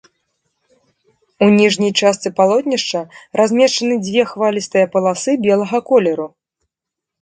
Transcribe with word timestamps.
У 1.47 1.49
ніжняй 1.57 1.91
частцы 2.01 2.33
палотнішча 2.41 3.05
размешчаны 3.43 3.95
дзве 4.09 4.23
хвалістыя 4.35 4.85
паласы 4.99 5.31
белага 5.49 5.77
колеру. 5.95 6.27